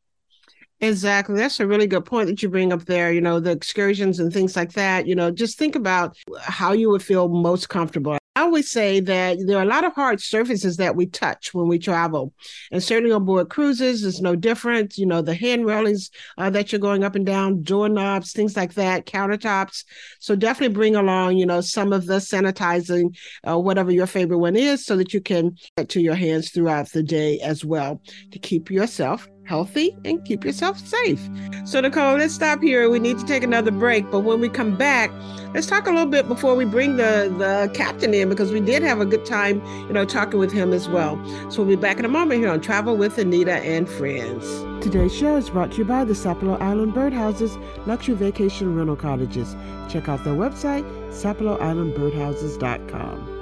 [0.81, 1.37] Exactly.
[1.37, 3.13] That's a really good point that you bring up there.
[3.13, 5.07] You know, the excursions and things like that.
[5.07, 8.19] You know, just think about how you would feel most comfortable.
[8.37, 11.69] I always say that there are a lot of hard surfaces that we touch when
[11.69, 12.33] we travel.
[12.73, 14.99] And certainly on board cruises is no different.
[14.99, 18.75] You know, the hand railings uh, that you're going up and down, doorknobs, things like
[18.75, 19.85] that, countertops.
[20.19, 23.17] So definitely bring along, you know, some of the sanitizing,
[23.49, 26.91] uh, whatever your favorite one is, so that you can get to your hands throughout
[26.91, 31.21] the day as well to keep yourself healthy and keep yourself safe.
[31.65, 32.89] So, Nichole, let's stop here.
[32.91, 34.11] We need to take another break.
[34.11, 35.11] But when we come back,
[35.55, 38.83] let's talk a little bit before we bring the, the captain in because we did
[38.83, 41.17] have a good time, you know, talking with him as well.
[41.51, 44.45] So, we'll be back in a moment here on Travel with Anita and Friends.
[44.85, 49.57] Today's show is brought to you by the Sapelo Island Birdhouses Luxury Vacation Rental Cottages.
[49.89, 53.34] Check out their website, sapeloislandbirdhouses.com.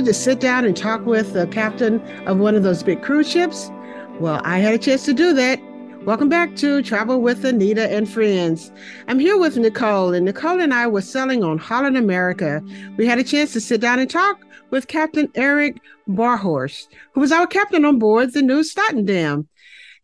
[0.00, 3.30] wanted to sit down and talk with the captain of one of those big cruise
[3.30, 3.70] ships?
[4.18, 5.60] Well, I had a chance to do that.
[6.06, 8.72] Welcome back to Travel with Anita and Friends.
[9.08, 12.62] I'm here with Nichole, and Nichole and I were sailing on Holland America.
[12.96, 17.30] We had a chance to sit down and talk with Captain Eric Barhorst, who was
[17.30, 19.48] our captain on board the Nieuw Statendam.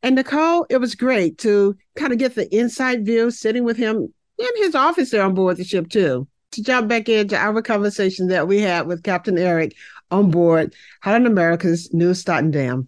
[0.03, 4.13] And Nichole, it was great to kind of get the inside view sitting with him
[4.37, 6.29] in his office there on board the ship, too.
[6.57, 9.77] To jump back into our conversation that we had with Captain Eric
[10.11, 12.87] on board Holland America's Nieuw Statendam.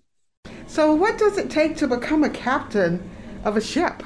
[0.67, 3.11] So, what does it take to become a captain
[3.45, 4.03] of a ship?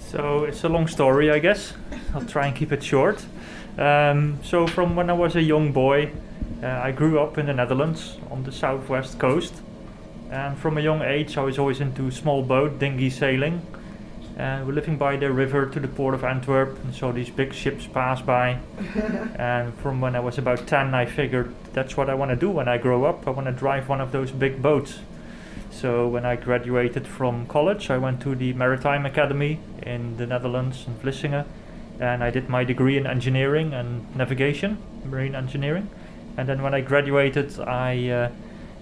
[0.00, 1.72] So, it's a long story, I guess.
[2.12, 3.24] I'll try and keep it short.
[3.78, 6.10] Um, so, from when I was a young boy,
[6.60, 9.54] uh, I grew up in the Netherlands on the southwest coast.
[10.32, 13.62] And from a young age, I was always into small boat, dinghy sailing.
[14.40, 17.52] Uh, we're living by the river to the port of Antwerp, and so these big
[17.52, 18.58] ships pass by.
[19.36, 22.48] and from when I was about 10, I figured that's what I want to do
[22.48, 23.28] when I grow up.
[23.28, 25.00] I want to drive one of those big boats.
[25.70, 30.86] So when I graduated from college, I went to the Maritime Academy in the Netherlands,
[30.86, 31.44] in Vlissingen,
[32.00, 35.90] and I did my degree in engineering and navigation, marine engineering.
[36.38, 38.30] And then when I graduated, I uh,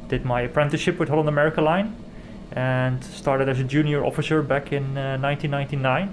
[0.06, 1.96] did my apprenticeship with Holland America Line
[2.58, 6.10] and started as a junior officer back in uh, 1999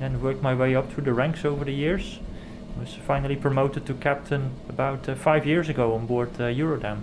[0.00, 2.18] and worked my way up through the ranks over the years.
[2.76, 7.02] I Was finally promoted to captain about uh, five years ago on board uh, Eurodam.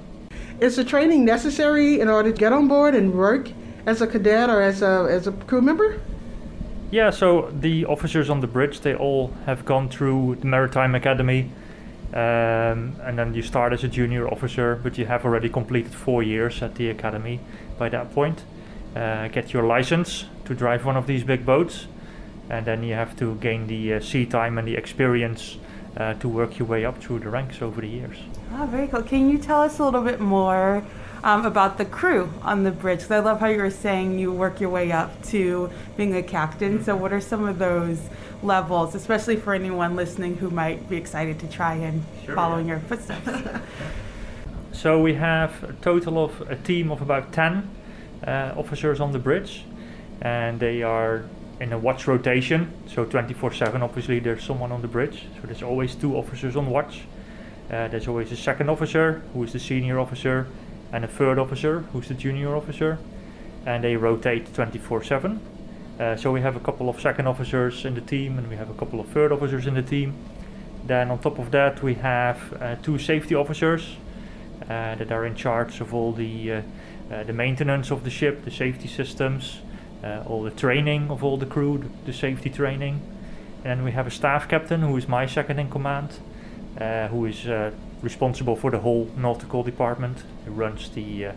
[0.59, 3.51] Is the training necessary in order to get on board and work
[3.85, 6.01] as a cadet or as a, as a crew member?
[6.89, 11.51] Yeah, so the officers on the bridge, they all have gone through the Maritime Academy.
[12.11, 16.23] Um, and then you start as a junior officer, but you have already completed four
[16.23, 17.39] years at the academy
[17.77, 18.43] by that point.
[18.95, 21.87] Uh, get your license to drive one of these big boats,
[22.49, 25.57] and then you have to gain the uh, sea time and the experience
[25.97, 28.17] uh, to work your way up through the ranks over the years.
[28.53, 29.03] Oh, very cool.
[29.03, 30.83] Can you tell us a little bit more
[31.23, 32.99] um, about the crew on the bridge?
[32.99, 36.23] Because I love how you were saying you work your way up to being a
[36.23, 36.83] captain.
[36.83, 37.99] So, what are some of those
[38.43, 42.61] levels, especially for anyone listening who might be excited to try and sure, follow yeah.
[42.61, 43.29] in your footsteps?
[44.71, 47.61] so, we have a total of a team of about 10 uh,
[48.25, 49.63] officers on the bridge,
[50.21, 51.23] and they are
[51.59, 52.71] in a watch rotation.
[52.87, 55.25] So 24/7, obviously, there's someone on the bridge.
[55.35, 57.01] So there's always two officers on watch.
[57.71, 60.47] Uh, there's always a second officer, who is the senior officer,
[60.91, 62.99] and a third officer, who's the junior officer,
[63.65, 65.39] and they rotate 24/7.
[65.99, 68.69] Uh, so we have a couple of second officers in the team, and we have
[68.69, 70.13] a couple of third officers in the team.
[70.85, 73.95] Then on top of that, we have uh, two safety officers
[74.63, 76.61] uh, that are in charge of all the uh, uh,
[77.09, 79.59] the maintenance of the ship, the safety systems,
[80.03, 83.01] uh, all the training of all the crew, the, the, safety training.
[83.63, 86.09] And then we have a staff captain who is my second in command,
[86.79, 87.47] uh, who is
[88.01, 90.23] responsible for the whole nautical department.
[90.43, 91.33] He runs the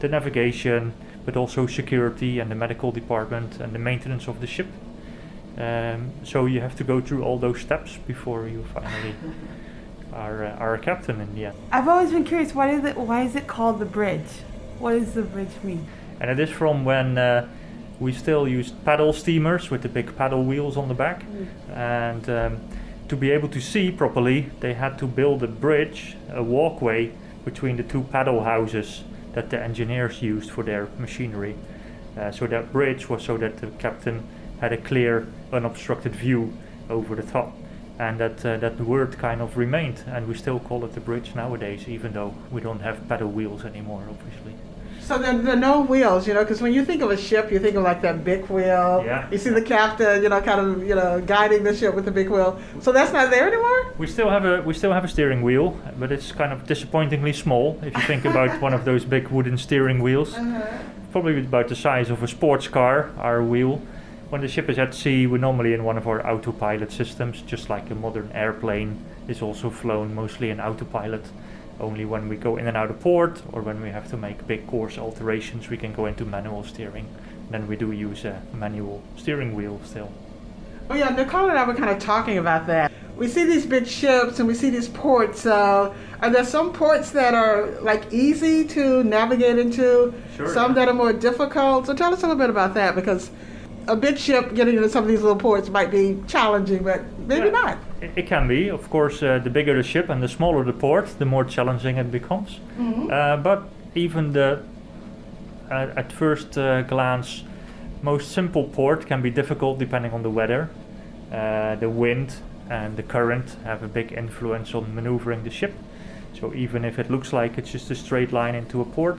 [0.00, 0.92] the navigation,
[1.24, 4.66] but also security and the medical department and the maintenance of the ship.
[5.56, 9.14] Um, so you have to go through all those steps before you finally
[10.12, 11.56] are, uh, are a captain in the end.
[11.72, 14.28] I've always been curious, why is it, why is it called the bridge?
[14.78, 15.86] What does the bridge mean?
[16.20, 17.48] And it is from when uh,
[17.98, 21.24] we still used paddle steamers with the big paddle wheels on the back.
[21.24, 21.76] Mm.
[21.76, 22.60] And um,
[23.08, 27.12] to be able to see properly, they had to build a bridge, a walkway
[27.44, 31.56] between the two paddle houses that the engineers used for their machinery.
[32.16, 34.26] Uh, so that bridge was so that the captain
[34.60, 36.52] had a clear, unobstructed view
[36.90, 37.52] over the top.
[37.98, 41.34] And that uh, that word kind of remained, and we still call it the bridge
[41.34, 44.54] nowadays, even though we don't have paddle wheels anymore, obviously.
[45.08, 47.50] So there, there are no wheels, you know, because when you think of a ship,
[47.50, 49.02] you think of like that big wheel.
[49.06, 49.26] Yeah.
[49.30, 52.10] You see the captain, you know, kind of, you know, guiding the ship with the
[52.10, 52.60] big wheel.
[52.82, 53.94] So that's not there anymore.
[53.96, 57.32] We still have a we still have a steering wheel, but it's kind of disappointingly
[57.32, 60.34] small if you think about one of those big wooden steering wheels.
[60.34, 60.76] Uh-huh.
[61.10, 63.10] Probably about the size of a sports car.
[63.16, 63.80] Our wheel.
[64.28, 67.70] When the ship is at sea, we're normally in one of our autopilot systems, just
[67.70, 71.24] like a modern airplane is also flown mostly in autopilot
[71.80, 74.46] only when we go in and out of port or when we have to make
[74.46, 77.06] big course alterations we can go into manual steering.
[77.50, 80.12] Then we do use a manual steering wheel still.
[80.90, 82.92] Oh yeah nichole and i were kind of talking about that.
[83.16, 87.10] We see these big ships and we see these ports uh, are there some ports
[87.10, 90.14] that are like easy to navigate into?
[90.36, 90.84] Sure, some yeah.
[90.84, 91.86] that are more difficult?
[91.86, 93.30] So tell us a little bit about that because
[93.86, 97.46] a big ship getting into some of these little ports might be challenging but maybe
[97.46, 97.52] yeah.
[97.52, 99.22] not it can be, of course.
[99.22, 102.60] Uh, the bigger the ship and the smaller the port, the more challenging it becomes.
[102.78, 103.10] Mm-hmm.
[103.10, 104.62] Uh, but even the
[105.70, 107.44] uh, at first uh, glance
[108.02, 110.70] most simple port can be difficult depending on the weather.
[111.32, 112.36] Uh, the wind
[112.70, 115.74] and the current have a big influence on maneuvering the ship.
[116.38, 119.18] So even if it looks like it's just a straight line into a port,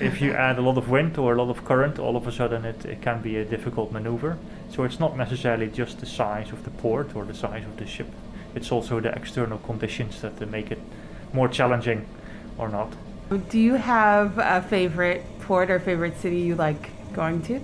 [0.00, 2.32] if you add a lot of wind or a lot of current, all of a
[2.32, 4.38] sudden it, it can be a difficult maneuver.
[4.70, 7.86] So it's not necessarily just the size of the port or the size of the
[7.86, 8.08] ship.
[8.54, 10.80] It's also the external conditions that make it
[11.32, 12.06] more challenging
[12.58, 12.92] or not.
[13.50, 17.60] Do you have a favorite port or favorite city you like going to?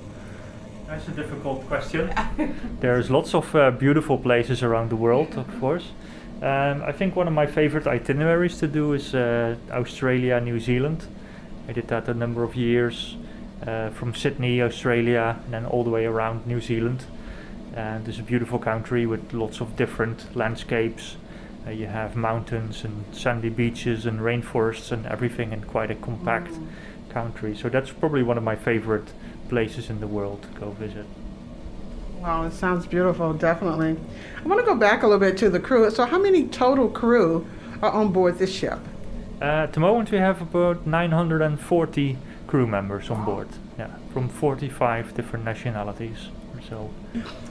[0.86, 2.12] That's a difficult question.
[2.80, 5.92] There's lots of uh, beautiful places around the world, of course.
[6.42, 11.06] Um, I think one of my favorite itineraries to do is uh, Australia, New Zealand.
[11.68, 13.16] I did that a number of years
[13.66, 17.04] uh, from Sydney, Australia, and then all the way around New Zealand.
[17.74, 21.16] And it's a beautiful country with lots of different landscapes.
[21.66, 26.50] Uh, you have mountains and sandy beaches and rainforests and everything in quite a compact
[26.50, 26.66] mm.
[27.10, 27.56] country.
[27.56, 29.12] So that's probably one of my favorite
[29.48, 31.06] places in the world to go visit.
[32.20, 33.96] Wow, it sounds beautiful, definitely.
[34.44, 35.90] I want to go back a little bit to the crew.
[35.90, 37.46] So, how many total crew
[37.82, 38.78] are on board this ship?
[39.42, 42.16] Uh, at the moment, we have about 940
[42.46, 43.48] crew members on board.
[43.76, 46.90] Yeah, from 45 different nationalities or so.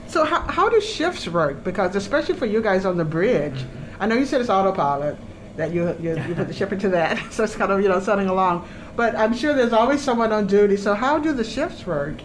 [0.06, 1.62] So, how, how do shifts work?
[1.62, 4.02] Because, especially for you guys on the bridge, mm-hmm.
[4.02, 5.18] I know you said it's autopilot,
[5.56, 8.00] that you, you, you put the ship into that, so it's kind of, you know,
[8.00, 8.66] setting along.
[8.96, 10.78] But I'm sure there's always someone on duty.
[10.78, 12.22] So, how do the shifts work?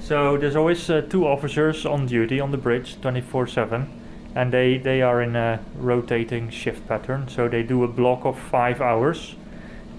[0.00, 4.03] So, there's always uh, two officers on duty on the bridge 24 7
[4.34, 7.28] and they, they are in a rotating shift pattern.
[7.28, 9.36] So they do a block of five hours,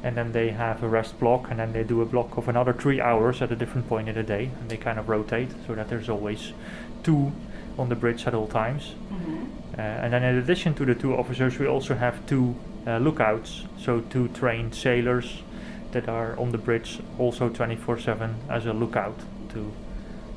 [0.03, 2.73] and then they have a rest block, and then they do a block of another
[2.73, 5.75] three hours at a different point in the day, and they kind of rotate so
[5.75, 6.53] that there's always
[7.03, 7.31] two
[7.77, 8.95] on the bridge at all times.
[9.11, 9.45] Mm-hmm.
[9.77, 12.55] Uh, and then in addition to the two officers, we also have two
[12.87, 15.41] uh, lookouts, so two trained sailors
[15.91, 19.17] that are on the bridge also 24/7 as a lookout
[19.49, 19.71] to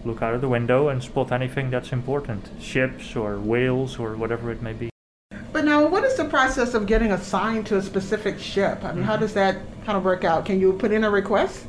[0.08, 4.50] look out of the window and spot anything that's important ships or whales or whatever
[4.50, 4.88] it may be.
[5.52, 8.82] But now, what is the process of getting assigned to a specific ship?
[8.84, 10.46] I mean, how does that kind of work out?
[10.46, 11.66] Can you put in a request?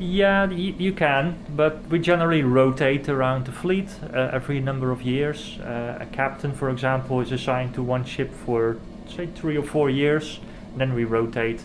[0.00, 5.02] Yeah, y- you can, but we generally rotate around the fleet uh, every number of
[5.02, 5.58] years.
[5.60, 8.76] Uh, a captain, for example, is assigned to one ship for,
[9.08, 10.38] say, three or four years.
[10.76, 11.60] Then we rotate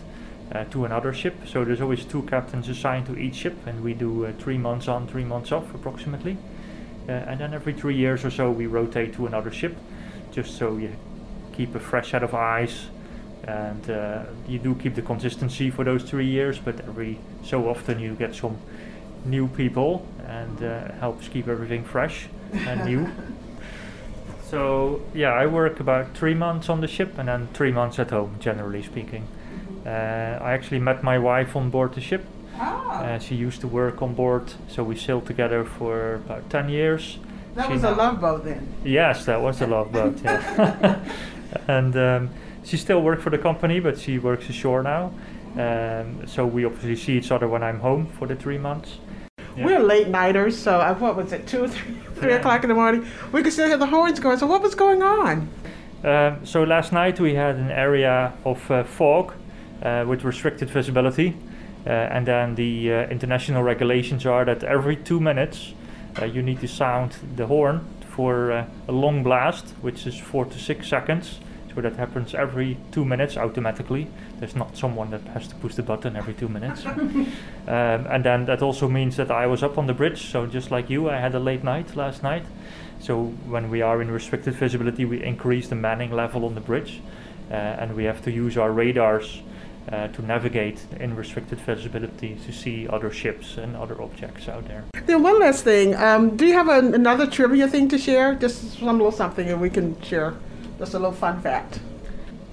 [0.70, 1.34] to another ship.
[1.46, 4.88] So there's always two captains assigned to each ship, and we do uh, three months
[4.88, 6.36] on, three months off approximately.
[7.08, 9.76] Uh, and then every three years or so, we rotate to another ship,
[10.32, 10.94] just so you
[11.52, 12.86] keep a fresh set of eyes.
[13.44, 17.98] And uh, you do keep the consistency for those three years, but every so often
[17.98, 18.56] you get some
[19.26, 23.10] new people and uh, helps keep everything fresh and new.
[24.54, 28.10] So yeah, I work about three months on the ship and then three months at
[28.10, 29.26] home, generally speaking.
[29.86, 32.24] Uh, I actually met my wife on board the ship.
[32.58, 33.02] Ah.
[33.02, 37.18] Uh, she used to work on board, so we sailed together for about 10 years.
[37.54, 38.66] That she was a love boat then?
[38.84, 40.98] Yes, that was a love boat, yeah.
[41.68, 42.30] and um,
[42.64, 45.12] she still works for the company, but she works ashore now.
[45.56, 48.98] Um, so we obviously see each other when I'm home for the three months.
[49.56, 49.66] Yeah.
[49.66, 52.38] We're late nighters, so I, what was it, two, three, three yeah.
[52.38, 53.06] o'clock in the morning?
[53.32, 54.38] We could still hear the horns going.
[54.38, 55.48] So what was going on?
[56.02, 59.34] Um, so last night we had an area of uh, fog uh,
[59.84, 61.36] with restricted visibility.
[61.86, 65.74] Uh, and then the uh, international regulations are that every two minutes
[66.32, 70.88] you need to sound the horn for a long blast, which is four to six
[70.88, 71.40] seconds.
[71.74, 74.06] So that happens every two minutes automatically.
[74.38, 76.86] There's not someone that has to push the button every two minutes.
[76.86, 77.26] um,
[77.66, 80.30] and then that also means that I was up on the bridge.
[80.30, 82.44] So just like you, I had a late night last night.
[83.00, 87.00] So when we are in restricted visibility, we increase the manning level on the bridge,
[87.50, 89.42] uh, and we have to use our radars
[89.90, 94.84] uh, to navigate in restricted visibility to see other ships and other objects out there.
[95.06, 98.34] Then one last thing, um, do you have a, another trivia thing to share?
[98.34, 100.34] Just some little something and we can share
[100.78, 101.80] just a little fun fact.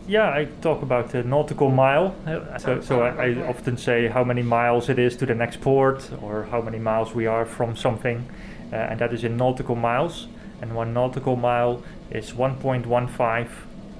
[0.08, 2.16] Yeah, I talk about the nautical mile.
[2.26, 5.62] Uh, so, so I, I, often say how many miles it is to the next
[5.62, 8.28] port, or how many miles we are from something,
[8.74, 10.28] uh, and that is in nautical miles.
[10.62, 13.50] And one nautical mile is 1.15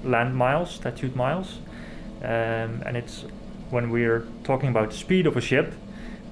[0.04, 1.58] land miles, statute miles.
[2.22, 3.24] Um, and it's
[3.70, 5.74] when we're talking about the speed of a ship,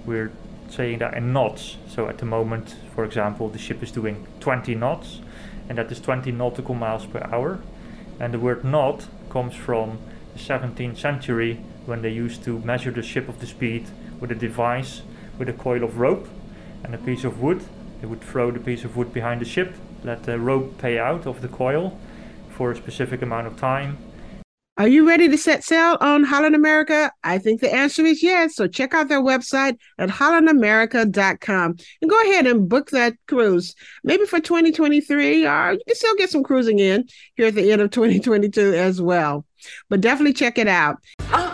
[0.07, 0.31] we're
[0.69, 1.77] saying that in knots.
[1.89, 5.21] So at the moment, for example, the ship is doing 20 knots,
[5.69, 7.61] and that is 20 nautical miles per hour.
[8.21, 9.99] And the word knot comes from
[10.35, 13.87] the 17th century when they used to measure the ship of the speed
[14.21, 15.03] with a device
[15.39, 16.29] with a coil of rope
[16.85, 17.65] and a piece of wood.
[18.01, 19.75] They would throw the piece of wood behind the ship,
[20.05, 21.99] let the rope pay out of the coil
[22.51, 23.99] for a specific amount of time,
[24.81, 27.13] Are you ready to set sail on Holland America?
[27.23, 28.57] I think the answer is yes.
[28.57, 33.75] So check out their website at hollandamerica.com and go ahead and book that cruise.
[34.05, 37.83] Maybe for 2023, or you can still get some cruising in here at the end
[37.83, 39.45] of 2022 as well.
[39.91, 40.97] But definitely check it out.
[41.31, 41.50] Oh.